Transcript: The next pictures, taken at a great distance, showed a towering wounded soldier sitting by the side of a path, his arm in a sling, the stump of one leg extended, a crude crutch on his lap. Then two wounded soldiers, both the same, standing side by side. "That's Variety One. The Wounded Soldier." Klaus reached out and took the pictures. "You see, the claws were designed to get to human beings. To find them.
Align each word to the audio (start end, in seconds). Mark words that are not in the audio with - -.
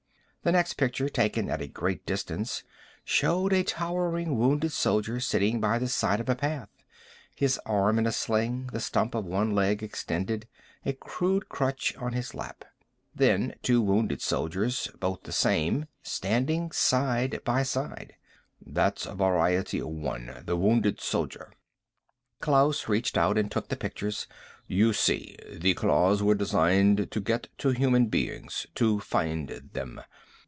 The 0.43 0.51
next 0.51 0.73
pictures, 0.73 1.11
taken 1.11 1.51
at 1.51 1.61
a 1.61 1.67
great 1.67 2.03
distance, 2.07 2.63
showed 3.03 3.53
a 3.53 3.61
towering 3.63 4.39
wounded 4.39 4.71
soldier 4.71 5.19
sitting 5.19 5.59
by 5.61 5.77
the 5.77 5.87
side 5.87 6.19
of 6.19 6.29
a 6.29 6.35
path, 6.35 6.69
his 7.35 7.59
arm 7.63 7.99
in 7.99 8.07
a 8.07 8.11
sling, 8.11 8.65
the 8.73 8.79
stump 8.79 9.13
of 9.13 9.23
one 9.23 9.53
leg 9.53 9.83
extended, 9.83 10.47
a 10.83 10.93
crude 10.93 11.47
crutch 11.47 11.95
on 11.95 12.13
his 12.13 12.33
lap. 12.33 12.65
Then 13.13 13.53
two 13.61 13.83
wounded 13.83 14.23
soldiers, 14.23 14.87
both 14.99 15.21
the 15.21 15.31
same, 15.31 15.85
standing 16.01 16.71
side 16.71 17.39
by 17.45 17.61
side. 17.61 18.15
"That's 18.59 19.05
Variety 19.05 19.83
One. 19.83 20.41
The 20.47 20.57
Wounded 20.57 20.99
Soldier." 20.99 21.53
Klaus 22.39 22.89
reached 22.89 23.15
out 23.15 23.37
and 23.37 23.51
took 23.51 23.67
the 23.69 23.75
pictures. 23.77 24.25
"You 24.65 24.91
see, 24.91 25.37
the 25.55 25.75
claws 25.75 26.23
were 26.23 26.33
designed 26.33 27.11
to 27.11 27.21
get 27.21 27.49
to 27.59 27.69
human 27.69 28.07
beings. 28.07 28.65
To 28.73 28.99
find 29.01 29.49
them. 29.73 30.01